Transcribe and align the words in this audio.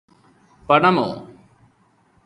പണമോ 0.69 1.07